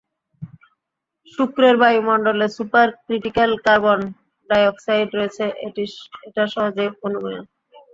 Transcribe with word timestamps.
শুক্রের 1.33 1.75
বায়ূমন্ডলে 1.81 2.47
super 2.55 2.87
critical 3.05 3.51
carbon 3.65 3.99
dioxide 4.49 5.09
রয়েছে 5.13 5.43
এটা 6.27 6.43
সহজেই 6.53 6.89
অনুমেয়। 7.05 7.41